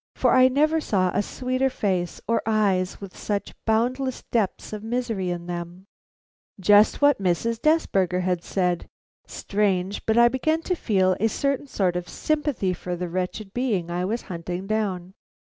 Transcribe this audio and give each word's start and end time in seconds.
For 0.15 0.33
I 0.33 0.47
never 0.47 0.81
saw 0.81 1.11
a 1.13 1.21
sweeter 1.21 1.69
face, 1.69 2.19
or 2.27 2.41
eyes 2.47 2.99
with 2.99 3.15
such 3.15 3.53
boundless 3.67 4.23
depths 4.31 4.73
of 4.73 4.83
misery 4.83 5.29
in 5.29 5.45
them." 5.45 5.85
Just 6.59 7.03
what 7.03 7.21
Mrs. 7.21 7.61
Desberger 7.61 8.21
had 8.21 8.43
said! 8.43 8.87
Strange, 9.27 10.03
but 10.07 10.17
I 10.17 10.27
began 10.27 10.63
to 10.63 10.73
feel 10.75 11.15
a 11.19 11.27
certain 11.29 11.67
sort 11.67 11.95
of 11.95 12.09
sympathy 12.09 12.73
for 12.73 12.95
the 12.95 13.09
wretched 13.09 13.53
being 13.53 13.91
I 13.91 14.03
was 14.05 14.23
hunting 14.23 14.65
down. 14.65 15.13